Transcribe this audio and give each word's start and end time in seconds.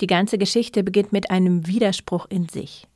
Die 0.00 0.06
ganze 0.06 0.38
Geschichte 0.38 0.82
beginnt 0.82 1.12
mit 1.12 1.30
einem 1.30 1.66
Widerspruch 1.66 2.26
in 2.30 2.48
sich. 2.48 2.86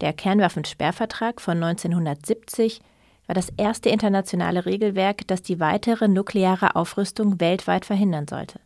Der 0.00 0.14
Kernwaffensperrvertrag 0.14 1.40
von 1.40 1.62
1970 1.62 2.80
war 3.26 3.34
das 3.34 3.52
erste 3.58 3.90
internationale 3.90 4.64
Regelwerk, 4.64 5.26
das 5.26 5.42
die 5.42 5.60
weitere 5.60 6.08
nukleare 6.08 6.76
Aufrüstung 6.76 7.40
weltweit 7.40 7.84
verhindern 7.84 8.26
sollte. 8.26 8.60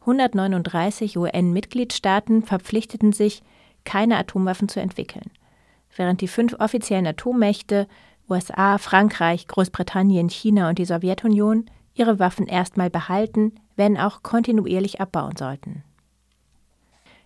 139 0.00 1.16
UN-Mitgliedstaaten 1.16 2.42
verpflichteten 2.42 3.12
sich, 3.12 3.42
keine 3.84 4.16
Atomwaffen 4.16 4.68
zu 4.68 4.80
entwickeln, 4.80 5.30
während 5.96 6.20
die 6.20 6.28
fünf 6.28 6.54
offiziellen 6.58 7.06
Atommächte 7.06 7.86
USA, 8.28 8.78
Frankreich, 8.78 9.46
Großbritannien, 9.46 10.28
China 10.28 10.68
und 10.68 10.78
die 10.78 10.84
Sowjetunion 10.86 11.66
ihre 11.94 12.18
Waffen 12.18 12.46
erstmal 12.46 12.90
behalten, 12.90 13.52
wenn 13.76 13.96
auch 13.98 14.22
kontinuierlich 14.22 15.00
abbauen 15.00 15.36
sollten. 15.36 15.84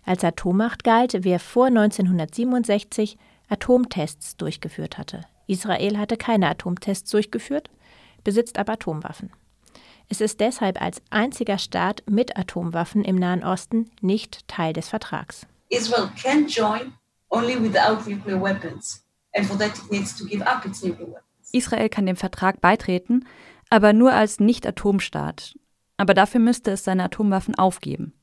Als 0.08 0.24
Atommacht 0.24 0.84
galt, 0.84 1.18
wer 1.20 1.38
vor 1.38 1.66
1967 1.66 3.18
Atomtests 3.50 4.38
durchgeführt 4.38 4.96
hatte. 4.96 5.20
Israel 5.46 5.98
hatte 5.98 6.16
keine 6.16 6.48
Atomtests 6.48 7.10
durchgeführt, 7.10 7.68
besitzt 8.24 8.58
aber 8.58 8.72
Atomwaffen. 8.72 9.30
Es 10.08 10.22
ist 10.22 10.40
deshalb 10.40 10.80
als 10.80 11.02
einziger 11.10 11.58
Staat 11.58 12.04
mit 12.08 12.38
Atomwaffen 12.38 13.04
im 13.04 13.16
Nahen 13.16 13.44
Osten 13.44 13.90
nicht 14.00 14.48
Teil 14.48 14.72
des 14.72 14.88
Vertrags. 14.88 15.46
Israel 15.68 16.08
can 16.16 16.46
join 16.46 16.94
only 17.28 17.62
without 17.62 18.08
nuclear 18.08 18.40
weapons. 18.40 19.04
And 19.34 19.44
for 19.44 19.58
that 19.58 19.76
it 19.76 19.92
needs 19.92 20.16
to 20.16 20.24
give 20.24 20.42
up 20.46 20.64
its 20.64 20.82
nuclear 20.82 21.08
weapons. 21.08 21.50
Israel 21.52 21.90
kann 21.90 22.06
dem 22.06 22.16
Vertrag 22.16 22.62
beitreten, 22.62 23.26
aber 23.68 23.92
nur 23.92 24.14
als 24.14 24.40
Nicht-Atomstaat. 24.40 25.58
Aber 25.98 26.14
dafür 26.14 26.40
müsste 26.40 26.70
es 26.70 26.84
seine 26.84 27.04
Atomwaffen 27.04 27.56
aufgeben. 27.56 28.14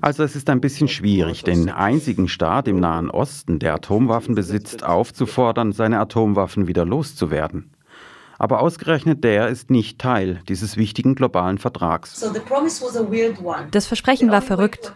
Also 0.00 0.22
es 0.22 0.36
ist 0.36 0.48
ein 0.48 0.60
bisschen 0.60 0.88
schwierig, 0.88 1.42
den 1.42 1.68
einzigen 1.68 2.28
Staat 2.28 2.68
im 2.68 2.78
Nahen 2.78 3.10
Osten, 3.10 3.58
der 3.58 3.74
Atomwaffen 3.74 4.34
besitzt, 4.36 4.84
aufzufordern, 4.84 5.72
seine 5.72 5.98
Atomwaffen 5.98 6.68
wieder 6.68 6.84
loszuwerden. 6.84 7.72
Aber 8.38 8.60
ausgerechnet 8.60 9.24
der 9.24 9.48
ist 9.48 9.70
nicht 9.70 9.98
Teil 9.98 10.40
dieses 10.48 10.76
wichtigen 10.76 11.14
globalen 11.14 11.58
Vertrags. 11.58 12.20
Das 13.70 13.86
Versprechen 13.86 14.30
war 14.30 14.42
verrückt. 14.42 14.92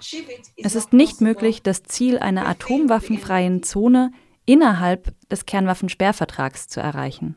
Es 0.56 0.74
ist 0.74 0.92
nicht 0.92 1.20
möglich, 1.20 1.62
das 1.62 1.82
Ziel 1.82 2.18
einer 2.18 2.46
atomwaffenfreien 2.46 3.62
Zone 3.62 4.12
innerhalb 4.44 5.14
des 5.30 5.46
Kernwaffensperrvertrags 5.46 6.68
zu 6.68 6.80
erreichen. 6.80 7.36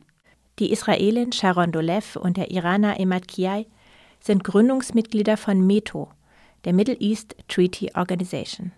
Die 0.60 0.70
Israelin 0.70 1.32
Sharon 1.32 1.72
Dolev 1.72 2.16
und 2.16 2.36
der 2.36 2.52
Iraner 2.52 3.00
Emad 3.00 3.26
Kiai 3.26 3.66
sind 4.20 4.44
Gründungsmitglieder 4.44 5.36
von 5.36 5.66
METO, 5.66 6.08
der 6.64 6.72
Middle 6.72 6.96
East 7.00 7.34
Treaty 7.48 7.90
Organization. 7.94 8.70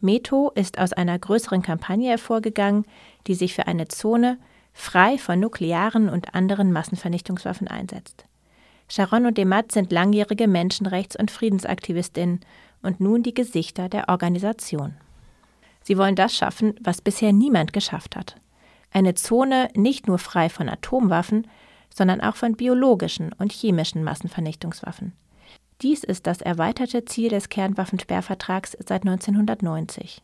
METO 0.00 0.50
ist 0.54 0.78
aus 0.78 0.94
einer 0.94 1.18
größeren 1.18 1.60
Kampagne 1.60 2.10
hervorgegangen, 2.10 2.86
die 3.26 3.34
sich 3.34 3.54
für 3.54 3.66
eine 3.66 3.88
Zone 3.88 4.38
frei 4.72 5.18
von 5.18 5.38
nuklearen 5.38 6.08
und 6.08 6.34
anderen 6.34 6.72
Massenvernichtungswaffen 6.72 7.68
einsetzt. 7.68 8.24
Sharon 8.88 9.26
und 9.26 9.38
Emad 9.38 9.70
sind 9.70 9.92
langjährige 9.92 10.48
Menschenrechts- 10.48 11.16
und 11.16 11.30
Friedensaktivistinnen 11.30 12.40
und 12.82 13.00
nun 13.00 13.22
die 13.22 13.34
Gesichter 13.34 13.90
der 13.90 14.08
Organisation. 14.08 14.94
Sie 15.82 15.98
wollen 15.98 16.16
das 16.16 16.34
schaffen, 16.34 16.74
was 16.80 17.02
bisher 17.02 17.32
niemand 17.32 17.74
geschafft 17.74 18.16
hat. 18.16 18.36
Eine 18.92 19.14
Zone 19.14 19.68
nicht 19.74 20.06
nur 20.06 20.18
frei 20.18 20.48
von 20.48 20.68
Atomwaffen, 20.68 21.46
sondern 21.94 22.20
auch 22.20 22.36
von 22.36 22.54
biologischen 22.54 23.32
und 23.38 23.52
chemischen 23.52 24.04
Massenvernichtungswaffen. 24.04 25.12
Dies 25.82 26.04
ist 26.04 26.26
das 26.26 26.40
erweiterte 26.40 27.04
Ziel 27.04 27.30
des 27.30 27.48
Kernwaffensperrvertrags 27.48 28.76
seit 28.86 29.02
1990. 29.02 30.22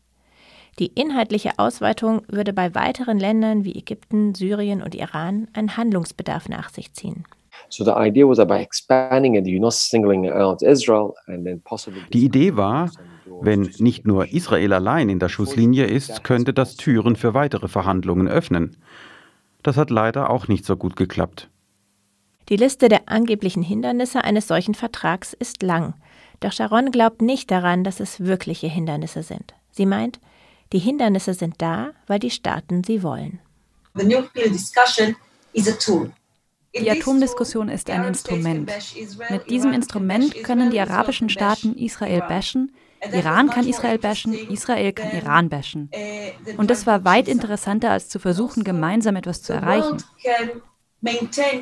Die 0.77 0.87
inhaltliche 0.87 1.51
Ausweitung 1.57 2.21
würde 2.27 2.53
bei 2.53 2.73
weiteren 2.73 3.19
Ländern 3.19 3.65
wie 3.65 3.75
Ägypten, 3.75 4.33
Syrien 4.33 4.81
und 4.81 4.95
Iran 4.95 5.49
einen 5.53 5.75
Handlungsbedarf 5.75 6.47
nach 6.47 6.69
sich 6.69 6.93
ziehen. 6.93 7.25
Die 12.13 12.23
Idee 12.23 12.55
war, 12.55 12.89
wenn 13.41 13.61
nicht 13.77 14.05
nur 14.05 14.31
Israel 14.31 14.73
allein 14.73 15.09
in 15.09 15.19
der 15.19 15.29
Schusslinie 15.29 15.85
ist, 15.85 16.23
könnte 16.23 16.53
das 16.53 16.75
Türen 16.75 17.15
für 17.15 17.33
weitere 17.33 17.67
Verhandlungen 17.67 18.27
öffnen. 18.27 18.77
Das 19.63 19.77
hat 19.77 19.89
leider 19.89 20.29
auch 20.29 20.47
nicht 20.47 20.65
so 20.65 20.75
gut 20.75 20.95
geklappt. 20.95 21.49
Die 22.49 22.55
Liste 22.55 22.89
der 22.89 23.09
angeblichen 23.09 23.61
Hindernisse 23.61 24.23
eines 24.23 24.47
solchen 24.47 24.73
Vertrags 24.73 25.33
ist 25.33 25.61
lang. 25.61 25.93
Doch 26.39 26.51
Sharon 26.51 26.91
glaubt 26.91 27.21
nicht 27.21 27.51
daran, 27.51 27.83
dass 27.83 27.99
es 27.99 28.21
wirkliche 28.21 28.67
Hindernisse 28.67 29.23
sind. 29.23 29.53
Sie 29.71 29.85
meint, 29.85 30.19
die 30.71 30.79
Hindernisse 30.79 31.33
sind 31.33 31.55
da, 31.59 31.91
weil 32.07 32.19
die 32.19 32.31
Staaten 32.31 32.83
sie 32.83 33.03
wollen. 33.03 33.39
Die 36.75 36.91
Atomdiskussion 36.91 37.69
ist 37.69 37.89
ein 37.89 38.03
Instrument. 38.03 38.71
Mit 39.29 39.49
diesem 39.49 39.73
Instrument 39.73 40.43
können 40.43 40.69
die 40.71 40.79
arabischen 40.79 41.29
Staaten 41.29 41.75
Israel 41.75 42.21
bashen, 42.27 42.71
Iran 43.13 43.49
kann 43.49 43.67
Israel 43.67 43.97
bashen, 43.97 44.33
Israel 44.33 44.91
kann 44.93 45.11
Iran 45.11 45.49
bashen. 45.49 45.89
Und 46.57 46.69
das 46.69 46.85
war 46.85 47.05
weit 47.05 47.27
interessanter, 47.27 47.91
als 47.91 48.09
zu 48.09 48.19
versuchen, 48.19 48.63
gemeinsam 48.63 49.15
etwas 49.15 49.41
zu 49.41 49.53
erreichen. 49.53 49.97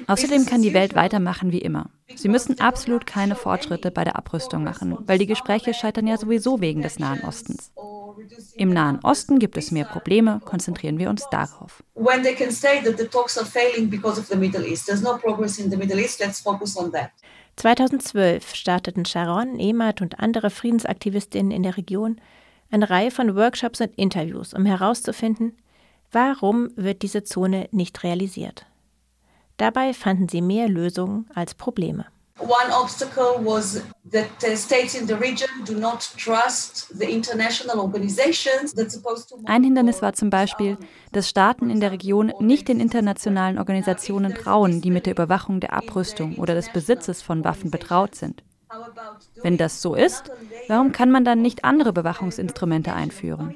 Außerdem 0.08 0.46
kann 0.46 0.62
die 0.62 0.74
Welt 0.74 0.96
weitermachen 0.96 1.52
wie 1.52 1.60
immer. 1.60 1.90
Sie 2.16 2.30
müssen 2.30 2.60
absolut 2.60 3.06
keine 3.06 3.36
Fortschritte 3.36 3.92
bei 3.92 4.04
der 4.04 4.16
Abrüstung 4.16 4.64
machen, 4.64 4.98
weil 5.06 5.20
die 5.20 5.28
Gespräche 5.28 5.74
scheitern 5.74 6.08
ja 6.08 6.18
sowieso 6.18 6.62
wegen 6.62 6.82
des 6.82 6.98
Nahen 6.98 7.22
Ostens. 7.24 7.72
Im 8.56 8.70
Nahen 8.70 9.00
Osten 9.04 9.40
gibt 9.40 9.58
es 9.58 9.72
mehr 9.72 9.86
Probleme, 9.86 10.42
konzentrieren 10.44 10.98
wir 10.98 11.10
uns 11.10 11.28
darauf. 11.30 11.84
When 11.96 12.24
they 12.24 12.34
can 12.34 12.52
say 12.52 12.82
that 12.84 12.98
the 12.98 13.06
talks 13.06 13.38
are 13.38 13.46
failing 13.46 13.90
because 13.90 14.20
of 14.20 14.28
the 14.28 14.36
Middle 14.36 14.66
East, 14.66 14.88
there's 14.88 15.02
no 15.02 15.18
progress 15.18 15.60
in 15.60 15.70
the 15.70 15.78
Middle 15.78 16.00
East, 16.00 16.20
let's 16.20 16.40
focus 16.40 16.76
on 16.78 16.92
that. 16.92 17.12
2012 17.58 18.54
starteten 18.54 19.06
Sharon, 19.06 19.60
Emad 19.60 20.02
und 20.02 20.20
andere 20.20 20.50
Friedensaktivistinnen 20.50 21.52
in 21.52 21.64
der 21.64 21.78
Region 21.78 22.22
eine 22.70 22.90
Reihe 22.90 23.12
von 23.12 23.36
Workshops 23.36 23.82
und 23.82 23.96
Interviews, 23.96 24.54
um 24.54 24.66
herauszufinden, 24.66 25.58
warum 26.12 26.70
wird 26.76 27.02
diese 27.02 27.24
Zone 27.24 27.68
nicht 27.72 28.04
realisiert. 28.04 28.66
Dabei 29.58 29.94
fanden 29.94 30.30
sie 30.30 30.42
mehr 30.42 30.70
Lösungen 30.70 31.28
als 31.34 31.56
Probleme. 31.56 32.06
One 32.40 32.72
obstacle 32.72 33.44
was 33.44 33.82
that 34.12 34.28
the 34.40 34.56
states 34.56 34.94
in 34.94 35.08
the 35.08 35.16
region 35.16 35.50
do 35.66 35.74
not 35.74 36.08
trust 36.18 36.88
the 36.98 37.10
international 37.10 37.80
organizations 37.80 38.74
that's 38.74 38.94
supposed 38.94 39.30
to 39.30 39.38
Ein 39.46 39.64
Hindernis 39.64 40.02
war 40.02 40.14
zum 40.14 40.30
Beispiel, 40.30 40.78
dass 41.12 41.28
Staaten 41.28 41.70
in 41.70 41.80
der 41.80 41.92
Region 41.92 42.32
nicht 42.40 42.68
den 42.68 42.80
internationalen 42.80 43.58
Organisationen 43.58 44.36
trauen, 44.36 44.82
die 44.82 44.92
mit 44.92 45.08
der 45.08 45.14
Überwachung 45.14 45.60
der 45.60 45.74
Abrüstung 45.74 46.36
oder 46.36 46.54
des 46.54 46.72
Besitzes 46.72 47.24
von 47.24 47.44
Waffen 47.44 47.72
betraut 47.72 48.14
sind. 48.14 48.44
Wenn 49.42 49.58
das 49.58 49.82
so 49.82 49.96
ist, 49.96 50.30
warum 50.68 50.92
kann 50.92 51.10
man 51.10 51.26
dann 51.26 51.42
nicht 51.42 51.66
andere 51.66 51.92
Bewachungsinstrumente 51.92 52.94
einführen? 52.94 53.56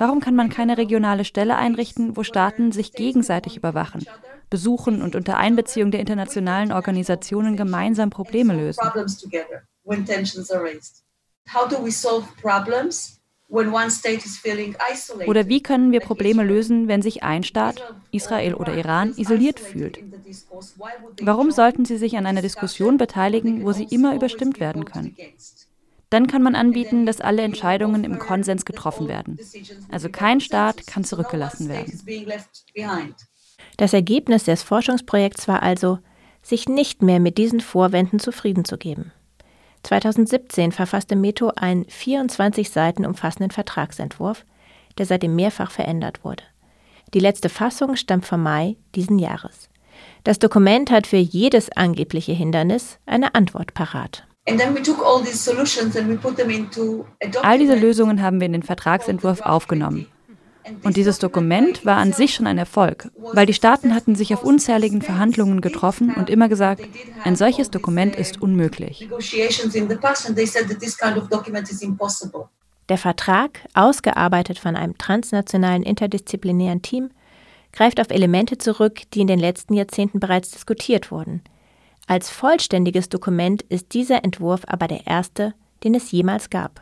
Warum 0.00 0.20
kann 0.20 0.34
man 0.34 0.48
keine 0.48 0.78
regionale 0.78 1.26
Stelle 1.26 1.56
einrichten, 1.56 2.16
wo 2.16 2.22
Staaten 2.22 2.72
sich 2.72 2.94
gegenseitig 2.94 3.58
überwachen, 3.58 4.06
besuchen 4.48 5.02
und 5.02 5.14
unter 5.14 5.36
Einbeziehung 5.36 5.90
der 5.90 6.00
internationalen 6.00 6.72
Organisationen 6.72 7.54
gemeinsam 7.54 8.08
Probleme 8.08 8.54
lösen? 8.54 8.80
Oder 15.26 15.48
wie 15.48 15.62
können 15.62 15.92
wir 15.92 16.00
Probleme 16.00 16.44
lösen, 16.44 16.88
wenn 16.88 17.02
sich 17.02 17.22
ein 17.22 17.42
Staat, 17.42 17.84
Israel 18.10 18.54
oder 18.54 18.72
Iran, 18.72 19.12
isoliert 19.16 19.60
fühlt? 19.60 20.00
Warum 21.20 21.50
sollten 21.50 21.84
sie 21.84 21.98
sich 21.98 22.16
an 22.16 22.24
einer 22.24 22.40
Diskussion 22.40 22.96
beteiligen, 22.96 23.64
wo 23.64 23.72
sie 23.72 23.84
immer 23.84 24.14
überstimmt 24.14 24.60
werden 24.60 24.86
können? 24.86 25.18
Dann 26.10 26.26
kann 26.26 26.42
man 26.42 26.56
anbieten, 26.56 27.06
dass 27.06 27.20
alle 27.20 27.42
Entscheidungen 27.42 28.02
im 28.04 28.18
Konsens 28.18 28.64
getroffen 28.64 29.08
werden. 29.08 29.38
Also 29.90 30.08
kein 30.08 30.40
Staat 30.40 30.86
kann 30.86 31.04
zurückgelassen 31.04 31.68
werden. 31.68 32.00
Das 33.76 33.92
Ergebnis 33.92 34.44
des 34.44 34.62
Forschungsprojekts 34.62 35.46
war 35.48 35.62
also, 35.62 35.98
sich 36.42 36.68
nicht 36.68 37.02
mehr 37.02 37.20
mit 37.20 37.38
diesen 37.38 37.60
Vorwänden 37.60 38.18
zufrieden 38.18 38.64
zu 38.64 38.76
geben. 38.76 39.12
2017 39.82 40.72
verfasste 40.72 41.16
Meto 41.16 41.52
einen 41.56 41.84
24 41.86 42.70
Seiten 42.70 43.06
umfassenden 43.06 43.50
Vertragsentwurf, 43.50 44.44
der 44.98 45.06
seitdem 45.06 45.36
mehrfach 45.36 45.70
verändert 45.70 46.24
wurde. 46.24 46.42
Die 47.14 47.20
letzte 47.20 47.48
Fassung 47.48 47.96
stammt 47.96 48.26
vom 48.26 48.42
Mai 48.42 48.76
diesen 48.94 49.18
Jahres. 49.18 49.68
Das 50.24 50.38
Dokument 50.38 50.90
hat 50.90 51.06
für 51.06 51.16
jedes 51.16 51.70
angebliche 51.72 52.32
Hindernis 52.32 52.98
eine 53.06 53.34
Antwort 53.34 53.74
parat. 53.74 54.26
All 57.42 57.58
diese 57.58 57.74
Lösungen 57.74 58.22
haben 58.22 58.40
wir 58.40 58.46
in 58.46 58.52
den 58.52 58.62
Vertragsentwurf 58.62 59.40
aufgenommen. 59.40 60.06
Und 60.82 60.96
dieses 60.96 61.18
Dokument 61.18 61.84
war 61.84 61.96
an 61.96 62.12
sich 62.12 62.34
schon 62.34 62.46
ein 62.46 62.58
Erfolg, 62.58 63.10
weil 63.32 63.46
die 63.46 63.54
Staaten 63.54 63.94
hatten 63.94 64.14
sich 64.14 64.34
auf 64.34 64.44
unzähligen 64.44 65.02
Verhandlungen 65.02 65.60
getroffen 65.60 66.14
und 66.14 66.30
immer 66.30 66.48
gesagt, 66.48 66.82
ein 67.24 67.36
solches 67.36 67.70
Dokument 67.70 68.14
ist 68.16 68.40
unmöglich. 68.40 69.08
Der 72.88 72.98
Vertrag, 72.98 73.60
ausgearbeitet 73.74 74.58
von 74.58 74.76
einem 74.76 74.98
transnationalen 74.98 75.82
interdisziplinären 75.82 76.82
Team, 76.82 77.10
greift 77.72 78.00
auf 78.00 78.10
Elemente 78.10 78.58
zurück, 78.58 79.02
die 79.14 79.20
in 79.20 79.28
den 79.28 79.38
letzten 79.38 79.74
Jahrzehnten 79.74 80.18
bereits 80.18 80.50
diskutiert 80.50 81.10
wurden. 81.10 81.42
Als 82.10 82.28
vollständiges 82.28 83.08
Dokument 83.08 83.62
ist 83.68 83.94
dieser 83.94 84.24
Entwurf 84.24 84.62
aber 84.66 84.88
der 84.88 85.06
erste, 85.06 85.54
den 85.84 85.94
es 85.94 86.10
jemals 86.10 86.50
gab. 86.50 86.80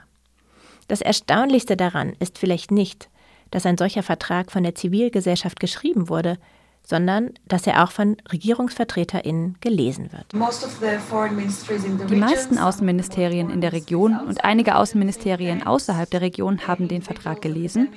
Das 0.86 1.02
Erstaunlichste 1.02 1.76
daran 1.76 2.14
ist 2.18 2.38
vielleicht 2.38 2.70
nicht, 2.70 3.10
dass 3.50 3.66
ein 3.66 3.76
solcher 3.76 4.02
Vertrag 4.02 4.50
von 4.50 4.62
der 4.62 4.74
Zivilgesellschaft 4.74 5.60
geschrieben 5.60 6.08
wurde, 6.08 6.38
sondern 6.82 7.34
dass 7.46 7.66
er 7.66 7.84
auch 7.84 7.90
von 7.90 8.16
Regierungsvertreterinnen 8.32 9.58
gelesen 9.60 10.10
wird. 10.12 10.32
Die 12.10 12.16
meisten 12.16 12.56
Außenministerien 12.56 13.50
in 13.50 13.60
der 13.60 13.74
Region 13.74 14.18
und 14.18 14.44
einige 14.44 14.76
Außenministerien 14.76 15.62
außerhalb 15.66 16.08
der 16.08 16.22
Region 16.22 16.66
haben 16.66 16.88
den 16.88 17.02
Vertrag 17.02 17.42
gelesen. 17.42 17.90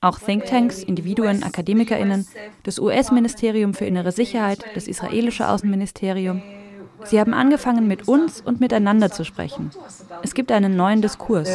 Auch 0.00 0.18
Thinktanks, 0.18 0.82
Individuen, 0.82 1.42
Akademikerinnen, 1.42 2.26
das 2.62 2.78
US-Ministerium 2.78 3.74
für 3.74 3.84
innere 3.84 4.12
Sicherheit, 4.12 4.64
das 4.74 4.88
israelische 4.88 5.46
Außenministerium. 5.46 6.40
Sie 7.04 7.20
haben 7.20 7.34
angefangen, 7.34 7.86
mit 7.86 8.08
uns 8.08 8.40
und 8.40 8.60
miteinander 8.60 9.10
zu 9.10 9.24
sprechen. 9.24 9.70
Es 10.22 10.34
gibt 10.34 10.52
einen 10.52 10.76
neuen 10.76 11.02
Diskurs. 11.02 11.48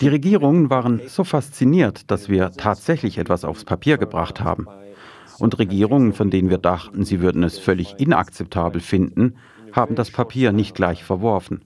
Die 0.00 0.08
Regierungen 0.08 0.70
waren 0.70 1.00
so 1.08 1.24
fasziniert, 1.24 2.10
dass 2.10 2.28
wir 2.30 2.52
tatsächlich 2.52 3.18
etwas 3.18 3.44
aufs 3.44 3.64
Papier 3.64 3.98
gebracht 3.98 4.40
haben. 4.40 4.66
Und 5.38 5.58
Regierungen, 5.58 6.12
von 6.12 6.30
denen 6.30 6.48
wir 6.48 6.58
dachten, 6.58 7.04
sie 7.04 7.20
würden 7.20 7.42
es 7.42 7.58
völlig 7.58 7.96
inakzeptabel 7.98 8.80
finden, 8.80 9.36
haben 9.72 9.94
das 9.94 10.10
Papier 10.10 10.52
nicht 10.52 10.74
gleich 10.74 11.04
verworfen. 11.04 11.64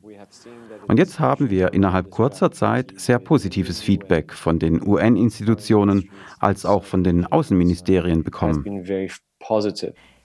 Und 0.87 0.99
jetzt 0.99 1.19
haben 1.19 1.51
wir 1.51 1.73
innerhalb 1.73 2.11
kurzer 2.11 2.51
Zeit 2.51 2.93
sehr 2.97 3.19
positives 3.19 3.81
Feedback 3.81 4.33
von 4.33 4.59
den 4.59 4.87
UN-Institutionen 4.87 6.11
als 6.39 6.67
auch 6.67 6.85
von 6.85 7.05
den 7.05 7.27
Außenministerien 7.27 8.23
bekommen. 8.23 8.65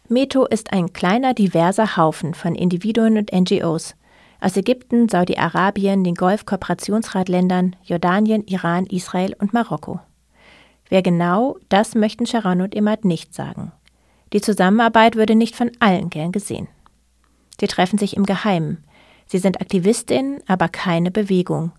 Meto 0.10 0.46
ist 0.46 0.74
ein 0.74 0.92
kleiner, 0.92 1.34
diverser 1.34 1.96
Haufen 1.98 2.34
von 2.34 2.56
Individuen 2.56 3.18
und 3.18 3.32
NGOs 3.32 3.96
aus 4.42 4.56
Ägypten, 4.58 5.10
Saudi-Arabien, 5.10 6.04
den 6.04 6.16
Golf-Kooperationsratländern, 6.16 7.76
Jordanien, 7.84 8.46
Iran, 8.48 8.86
Israel 8.86 9.36
und 9.40 9.54
Marokko. 9.54 10.00
Wer 10.90 11.02
genau, 11.04 11.58
das 11.70 11.94
möchten 11.94 12.26
Sharon 12.26 12.62
und 12.62 12.74
Imad 12.74 13.06
nicht 13.06 13.34
sagen. 13.34 13.72
Die 14.34 14.42
Zusammenarbeit 14.42 15.16
würde 15.16 15.36
nicht 15.36 15.56
von 15.56 15.72
allen 15.80 16.10
gern 16.10 16.32
gesehen. 16.32 16.68
Sie 17.60 17.68
treffen 17.68 18.00
sich 18.00 18.16
im 18.16 18.26
Geheimen. 18.26 18.84
Sie 19.32 19.38
sind 19.38 19.62
Aktivistinnen, 19.62 20.42
aber 20.48 20.70
keine 20.70 21.12
Bewegung. 21.12 21.72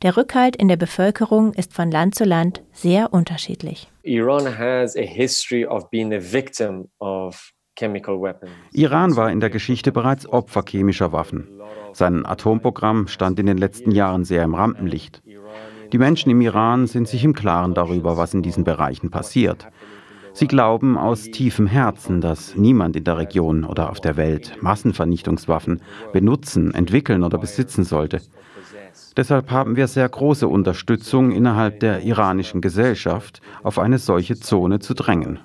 Der 0.00 0.16
Rückhalt 0.16 0.56
in 0.56 0.68
der 0.68 0.76
Bevölkerung 0.76 1.52
ist 1.52 1.74
von 1.74 1.90
Land 1.90 2.14
zu 2.14 2.24
Land 2.24 2.62
sehr 2.72 3.12
unterschiedlich. 3.12 3.88
Iran 4.02 4.46
has 4.58 4.96
a 4.96 5.02
history 5.02 5.66
of 5.66 5.90
being 5.90 6.12
a 6.14 6.20
victim 6.20 6.88
of 6.98 7.52
Iran 8.72 9.16
war 9.16 9.30
in 9.30 9.40
der 9.40 9.50
Geschichte 9.50 9.92
bereits 9.92 10.26
Opfer 10.26 10.62
chemischer 10.66 11.12
Waffen. 11.12 11.60
Sein 11.92 12.24
Atomprogramm 12.24 13.06
stand 13.06 13.38
in 13.38 13.44
den 13.44 13.58
letzten 13.58 13.90
Jahren 13.90 14.24
sehr 14.24 14.44
im 14.44 14.54
Rampenlicht. 14.54 15.22
Die 15.92 15.98
Menschen 15.98 16.30
im 16.30 16.40
Iran 16.40 16.86
sind 16.86 17.06
sich 17.06 17.22
im 17.22 17.34
Klaren 17.34 17.74
darüber, 17.74 18.16
was 18.16 18.32
in 18.32 18.40
diesen 18.40 18.64
Bereichen 18.64 19.10
passiert. 19.10 19.68
Sie 20.36 20.46
glauben 20.46 20.98
aus 20.98 21.30
tiefem 21.30 21.66
Herzen, 21.66 22.20
dass 22.20 22.56
niemand 22.56 22.94
in 22.94 23.04
der 23.04 23.16
Region 23.16 23.64
oder 23.64 23.88
auf 23.88 24.02
der 24.02 24.18
Welt 24.18 24.52
Massenvernichtungswaffen 24.60 25.80
benutzen, 26.12 26.74
entwickeln 26.74 27.22
oder 27.22 27.38
besitzen 27.38 27.84
sollte. 27.84 28.20
Deshalb 29.16 29.50
haben 29.50 29.76
wir 29.76 29.88
sehr 29.88 30.06
große 30.06 30.46
Unterstützung 30.46 31.30
innerhalb 31.30 31.80
der 31.80 32.02
iranischen 32.02 32.60
Gesellschaft, 32.60 33.40
auf 33.62 33.78
eine 33.78 33.98
solche 33.98 34.38
Zone 34.38 34.78
zu 34.78 34.92
drängen 34.92 35.40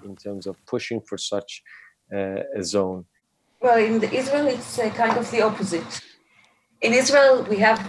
uh? 2.76 3.04
Well, 3.62 3.80
in 3.80 4.02
Israel, 4.02 4.48
it's 4.48 4.78
uh, 4.78 4.90
kind 4.90 5.18
of 5.18 5.26
the 5.28 5.42
opposite. 5.42 6.02
In 6.82 6.92
Israel, 6.92 7.46
we 7.50 7.66
have 7.66 7.80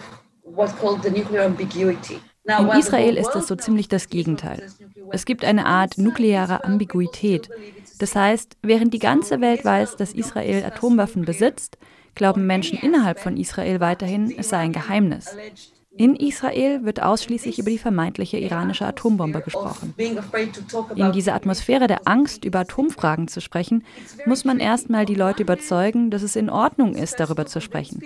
what's 0.45 0.73
called 0.79 1.03
the 1.03 1.11
nuclear 1.11 1.43
ambiguity. 1.43 2.21
In 2.45 2.69
Israel 2.71 3.17
ist 3.17 3.35
es 3.37 3.47
so 3.47 3.55
ziemlich 3.55 3.89
das 3.89 4.09
Gegenteil. 4.09 4.67
Es 5.11 5.25
gibt 5.25 5.45
eine 5.45 5.67
Art 5.67 5.99
nukleare 5.99 6.65
Ambiguität. 6.65 7.49
Das 7.99 8.17
heißt, 8.17 8.57
während 8.63 8.93
die 8.93 8.99
ganze 8.99 9.41
Welt 9.41 9.65
weiß, 9.65 9.97
dass 9.97 10.13
Israel 10.13 10.65
Atomwaffen 10.65 11.25
besitzt, 11.25 11.79
glauben 12.15 12.47
Menschen 12.47 12.79
innerhalb 12.79 13.21
von 13.21 13.37
Israel 13.37 13.81
weiterhin, 13.81 14.35
es 14.37 14.49
sei 14.49 14.59
ein 14.59 14.73
Geheimnis. 14.73 15.37
In 15.95 16.17
Israel 16.17 16.85
wird 16.85 17.03
ausschließlich 17.03 17.59
über 17.59 17.71
die 17.71 17.79
vermeintliche 17.79 18.39
iranische 18.39 18.87
Atombombe 18.87 19.43
gesprochen. 19.43 19.95
In 20.97 21.13
dieser 21.13 21.35
Atmosphäre 21.35 21.87
der 21.87 22.09
Angst, 22.09 22.47
über 22.47 22.61
Atomfragen 22.61 23.29
zu 23.29 23.43
sprechen, 23.43 23.85
muss 24.25 24.45
man 24.45 24.59
erstmal 24.59 25.05
die 25.05 25.15
Leute 25.15 25.43
überzeugen, 25.43 26.11
dass 26.11 26.23
es 26.23 26.35
in 26.35 26.49
Ordnung 26.49 26.95
ist, 26.95 27.21
darüber 27.21 27.45
zu 27.45 27.61
sprechen. 27.61 28.03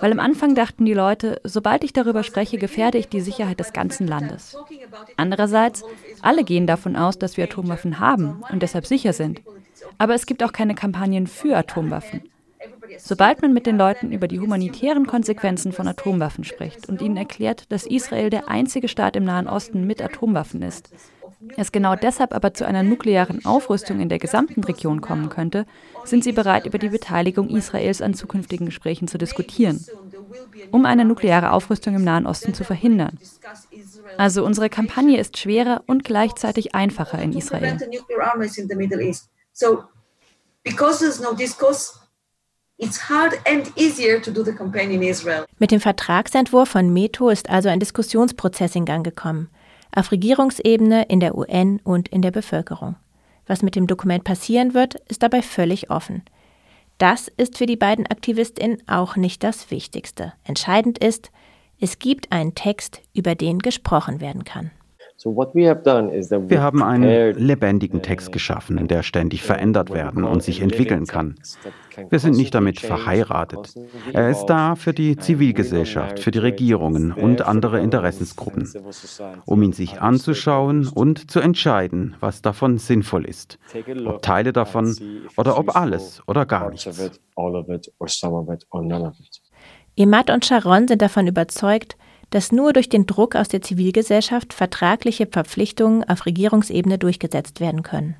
Weil 0.00 0.12
am 0.12 0.20
Anfang 0.20 0.54
dachten 0.54 0.84
die 0.84 0.94
Leute, 0.94 1.40
sobald 1.44 1.84
ich 1.84 1.92
darüber 1.92 2.22
spreche, 2.22 2.58
gefährde 2.58 2.98
ich 2.98 3.08
die 3.08 3.20
Sicherheit 3.20 3.60
des 3.60 3.72
ganzen 3.72 4.06
Landes. 4.06 4.56
Andererseits, 5.16 5.84
alle 6.22 6.44
gehen 6.44 6.66
davon 6.66 6.96
aus, 6.96 7.18
dass 7.18 7.36
wir 7.36 7.44
Atomwaffen 7.44 7.98
haben 8.00 8.42
und 8.50 8.62
deshalb 8.62 8.86
sicher 8.86 9.12
sind. 9.12 9.42
Aber 9.98 10.14
es 10.14 10.26
gibt 10.26 10.42
auch 10.42 10.52
keine 10.52 10.74
Kampagnen 10.74 11.26
für 11.26 11.56
Atomwaffen. 11.56 12.22
Sobald 12.98 13.42
man 13.42 13.52
mit 13.52 13.66
den 13.66 13.78
Leuten 13.78 14.12
über 14.12 14.28
die 14.28 14.40
humanitären 14.40 15.06
Konsequenzen 15.06 15.72
von 15.72 15.88
Atomwaffen 15.88 16.44
spricht 16.44 16.88
und 16.88 17.00
ihnen 17.00 17.16
erklärt, 17.16 17.70
dass 17.70 17.86
Israel 17.86 18.30
der 18.30 18.48
einzige 18.48 18.88
Staat 18.88 19.16
im 19.16 19.24
Nahen 19.24 19.48
Osten 19.48 19.86
mit 19.86 20.02
Atomwaffen 20.02 20.62
ist, 20.62 20.90
es 21.56 21.72
genau 21.72 21.96
deshalb 21.96 22.34
aber 22.34 22.54
zu 22.54 22.66
einer 22.66 22.82
nuklearen 22.82 23.44
Aufrüstung 23.44 24.00
in 24.00 24.08
der 24.08 24.18
gesamten 24.18 24.62
Region 24.64 25.00
kommen 25.00 25.28
könnte, 25.28 25.66
sind 26.04 26.24
sie 26.24 26.32
bereit, 26.32 26.66
über 26.66 26.78
die 26.78 26.88
Beteiligung 26.88 27.48
Israels 27.48 28.02
an 28.02 28.14
zukünftigen 28.14 28.66
Gesprächen 28.66 29.08
zu 29.08 29.18
diskutieren, 29.18 29.84
um 30.70 30.84
eine 30.84 31.04
nukleare 31.04 31.52
Aufrüstung 31.52 31.94
im 31.94 32.04
Nahen 32.04 32.26
Osten 32.26 32.54
zu 32.54 32.64
verhindern. 32.64 33.18
Also 34.16 34.44
unsere 34.44 34.68
Kampagne 34.68 35.18
ist 35.18 35.38
schwerer 35.38 35.82
und 35.86 36.04
gleichzeitig 36.04 36.74
einfacher 36.74 37.20
in 37.20 37.32
Israel. 37.32 37.78
Mit 45.58 45.70
dem 45.70 45.80
Vertragsentwurf 45.80 46.68
von 46.68 46.92
Meto 46.92 47.28
ist 47.28 47.50
also 47.50 47.68
ein 47.68 47.80
Diskussionsprozess 47.80 48.74
in 48.74 48.84
Gang 48.84 49.04
gekommen, 49.04 49.48
auf 49.94 50.10
Regierungsebene, 50.12 51.04
in 51.04 51.20
der 51.20 51.36
UN 51.36 51.80
und 51.84 52.08
in 52.08 52.22
der 52.22 52.30
Bevölkerung. 52.30 52.96
Was 53.46 53.62
mit 53.62 53.76
dem 53.76 53.86
Dokument 53.86 54.24
passieren 54.24 54.74
wird, 54.74 54.94
ist 55.08 55.22
dabei 55.22 55.42
völlig 55.42 55.90
offen. 55.90 56.22
Das 56.98 57.28
ist 57.28 57.58
für 57.58 57.66
die 57.66 57.76
beiden 57.76 58.06
AktivistInnen 58.06 58.82
auch 58.86 59.16
nicht 59.16 59.42
das 59.42 59.70
Wichtigste. 59.70 60.32
Entscheidend 60.44 60.98
ist, 60.98 61.30
es 61.80 61.98
gibt 61.98 62.30
einen 62.30 62.54
Text, 62.54 63.02
über 63.12 63.34
den 63.34 63.58
gesprochen 63.58 64.20
werden 64.20 64.44
kann. 64.44 64.70
Wir 65.24 66.62
haben 66.62 66.82
einen 66.82 67.34
lebendigen 67.34 68.02
Text 68.02 68.32
geschaffen, 68.32 68.88
der 68.88 69.02
ständig 69.02 69.42
verändert 69.42 69.90
werden 69.90 70.24
und 70.24 70.42
sich 70.42 70.60
entwickeln 70.60 71.06
kann. 71.06 71.36
Wir 72.08 72.18
sind 72.18 72.36
nicht 72.36 72.54
damit 72.54 72.80
verheiratet. 72.80 73.74
Er 74.12 74.30
ist 74.30 74.46
da 74.46 74.76
für 74.76 74.92
die 74.92 75.16
Zivilgesellschaft, 75.16 76.18
für 76.18 76.30
die 76.30 76.38
Regierungen 76.38 77.12
und 77.12 77.42
andere 77.42 77.80
Interessensgruppen, 77.80 78.68
um 79.44 79.62
ihn 79.62 79.72
sich 79.72 80.00
anzuschauen 80.00 80.88
und 80.88 81.30
zu 81.30 81.40
entscheiden, 81.40 82.16
was 82.20 82.42
davon 82.42 82.78
sinnvoll 82.78 83.24
ist, 83.24 83.58
ob 84.06 84.22
Teile 84.22 84.52
davon 84.52 84.96
oder 85.36 85.58
ob 85.58 85.76
alles 85.76 86.22
oder 86.26 86.46
gar 86.46 86.70
nichts. 86.70 87.12
Imad 89.94 90.30
und 90.30 90.44
Sharon 90.46 90.88
sind 90.88 91.02
davon 91.02 91.26
überzeugt, 91.26 91.96
dass 92.32 92.50
nur 92.50 92.72
durch 92.72 92.88
den 92.88 93.06
Druck 93.06 93.36
aus 93.36 93.48
der 93.48 93.62
Zivilgesellschaft 93.62 94.52
vertragliche 94.52 95.26
Verpflichtungen 95.26 96.02
auf 96.02 96.26
Regierungsebene 96.26 96.98
durchgesetzt 96.98 97.60
werden 97.60 97.82
können. 97.82 98.16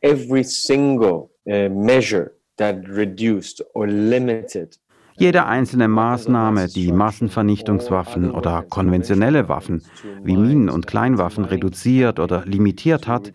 Every 0.00 0.42
single 0.42 1.28
uh, 1.44 1.68
measure 1.68 2.32
that 2.56 2.76
reduced 2.88 3.62
or 3.74 3.86
limited 3.86 4.80
Jede 5.20 5.44
einzelne 5.44 5.86
Maßnahme, 5.86 6.68
die 6.68 6.92
Massenvernichtungswaffen 6.92 8.30
oder 8.30 8.64
konventionelle 8.66 9.50
Waffen 9.50 9.82
wie 10.22 10.34
Minen 10.34 10.70
und 10.70 10.86
Kleinwaffen 10.86 11.44
reduziert 11.44 12.18
oder 12.18 12.46
limitiert 12.46 13.06
hat, 13.06 13.30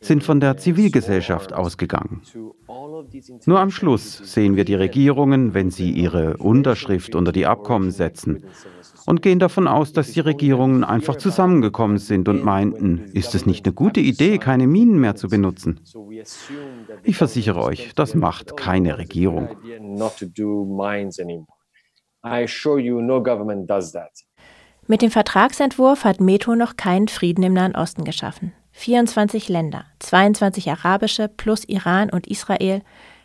sind 0.00 0.22
von 0.22 0.38
der 0.38 0.58
Zivilgesellschaft 0.58 1.52
ausgegangen. 1.52 2.22
Nur 3.46 3.58
am 3.58 3.72
Schluss 3.72 4.18
sehen 4.18 4.54
wir 4.54 4.64
die 4.64 4.76
Regierungen, 4.76 5.54
wenn 5.54 5.72
sie 5.72 5.90
ihre 5.90 6.36
Unterschrift 6.36 7.16
unter 7.16 7.32
die 7.32 7.46
Abkommen 7.46 7.90
setzen 7.90 8.44
und 9.06 9.22
gehen 9.22 9.38
davon 9.38 9.68
aus, 9.68 9.92
dass 9.92 10.12
die 10.12 10.20
Regierungen 10.20 10.84
einfach 10.84 11.16
zusammengekommen 11.16 11.98
sind 11.98 12.28
und 12.28 12.44
meinten, 12.44 13.10
ist 13.12 13.34
es 13.34 13.46
nicht 13.46 13.66
eine 13.66 13.74
gute 13.74 14.00
Idee, 14.00 14.38
keine 14.38 14.66
Minen 14.66 14.98
mehr 14.98 15.14
zu 15.16 15.28
benutzen? 15.28 15.80
Ich 17.02 17.16
versichere 17.16 17.62
euch, 17.62 17.92
das 17.94 18.14
macht 18.14 18.56
keine 18.56 18.98
Regierung. 18.98 19.48
Mit 24.86 25.02
dem 25.02 25.10
Vertragsentwurf 25.10 26.04
hat 26.04 26.20
Meto 26.20 26.54
noch 26.54 26.76
keinen 26.76 27.08
Frieden 27.08 27.42
im 27.42 27.54
Nahen 27.54 27.74
Osten 27.74 28.04
geschaffen. 28.04 28.52
24 28.72 29.48
Länder, 29.48 29.84
22 30.00 30.70
arabische 30.70 31.28
plus 31.28 31.64
Iran 31.64 32.10
und 32.10 32.26
Israel 32.26 32.82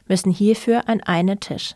müssen 0.07 0.31
hierfür 0.31 0.88
an 0.88 1.01
einen 1.01 1.39
Tisch 1.39 1.75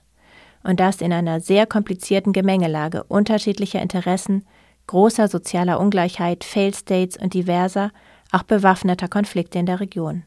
und 0.64 0.80
das 0.80 1.02
in 1.02 1.14
einer 1.14 1.40
sehr 1.40 1.66
komplizierten 1.66 2.34
Gemengelage 2.34 3.04
unterschiedlicher 3.04 3.82
Interessen, 3.82 4.46
großer 4.88 5.28
sozialer 5.28 5.80
Ungleichheit, 5.80 6.44
Failed 6.44 6.76
States 6.76 7.18
und 7.18 7.34
diverser, 7.34 7.92
auch 8.32 8.44
bewaffneter 8.44 9.08
Konflikte 9.08 9.60
in 9.60 9.66
der 9.66 9.80
Region. 9.80 10.24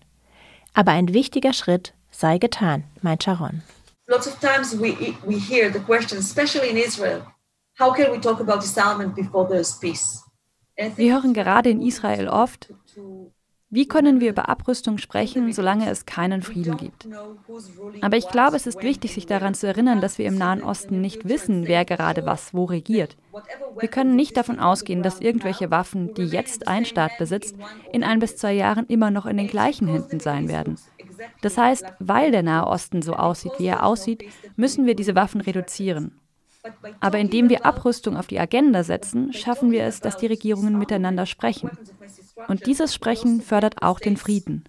Aber 0.74 0.92
ein 0.92 1.12
wichtiger 1.12 1.52
Schritt 1.52 1.94
sei 2.10 2.38
getan, 2.38 2.84
meint 3.02 3.22
Sharon. 3.22 3.62
Lots 4.06 4.28
of 4.28 4.38
times 4.38 4.78
we, 4.78 5.16
we 5.26 5.38
hear 5.38 5.72
the 5.72 5.80
question, 5.80 6.18
especially 6.18 6.70
in 6.70 6.76
Israel, 6.76 7.22
how 7.78 7.92
can 7.92 8.12
we 8.12 8.20
talk 8.20 8.40
about 8.40 8.60
disarmament 8.60 9.14
before 9.14 9.48
there's 9.48 9.78
peace? 9.78 10.22
Wir 10.96 11.14
hören 11.14 11.32
gerade 11.32 11.70
in 11.70 11.80
Israel 11.80 12.28
oft, 12.28 12.72
wie 13.68 13.88
können 13.88 14.20
wir 14.20 14.30
über 14.30 14.48
Abrüstung 14.48 14.96
sprechen, 14.98 15.52
solange 15.52 15.90
es 15.90 16.06
keinen 16.06 16.42
Frieden 16.42 16.76
gibt? 16.76 17.08
Aber 18.00 18.16
ich 18.16 18.28
glaube, 18.28 18.56
es 18.56 18.66
ist 18.66 18.82
wichtig, 18.82 19.14
sich 19.14 19.26
daran 19.26 19.54
zu 19.54 19.66
erinnern, 19.66 20.00
dass 20.00 20.18
wir 20.18 20.26
im 20.26 20.38
Nahen 20.38 20.62
Osten 20.62 21.00
nicht 21.00 21.28
wissen, 21.28 21.66
wer 21.66 21.84
gerade 21.84 22.24
was 22.24 22.54
wo 22.54 22.64
regiert. 22.64 23.16
Wir 23.78 23.88
können 23.88 24.14
nicht 24.14 24.36
davon 24.36 24.60
ausgehen, 24.60 25.02
dass 25.02 25.20
irgendwelche 25.20 25.70
Waffen, 25.72 26.14
die 26.14 26.26
jetzt 26.26 26.68
ein 26.68 26.84
Staat 26.84 27.18
besitzt, 27.18 27.56
in 27.92 28.04
ein 28.04 28.20
bis 28.20 28.36
zwei 28.36 28.52
Jahren 28.52 28.86
immer 28.86 29.10
noch 29.10 29.26
in 29.26 29.36
den 29.36 29.48
gleichen 29.48 29.88
Händen 29.88 30.20
sein 30.20 30.48
werden. 30.48 30.78
Das 31.42 31.58
heißt, 31.58 31.86
weil 31.98 32.30
der 32.30 32.44
Nahe 32.44 32.68
Osten 32.68 33.02
so 33.02 33.14
aussieht, 33.14 33.52
wie 33.58 33.66
er 33.66 33.84
aussieht, 33.84 34.24
müssen 34.54 34.86
wir 34.86 34.94
diese 34.94 35.16
Waffen 35.16 35.40
reduzieren. 35.40 36.20
Aber 37.00 37.18
indem 37.18 37.48
wir 37.48 37.64
Abrüstung 37.64 38.16
auf 38.16 38.26
die 38.26 38.40
Agenda 38.40 38.84
setzen, 38.84 39.32
schaffen 39.32 39.70
wir 39.70 39.84
es, 39.84 40.00
dass 40.00 40.16
die 40.16 40.26
Regierungen 40.26 40.78
miteinander 40.78 41.26
sprechen. 41.26 41.70
Und 42.48 42.66
dieses 42.66 42.94
Sprechen 42.94 43.40
fördert 43.40 43.82
auch 43.82 43.98
den 43.98 44.16
Frieden. 44.16 44.64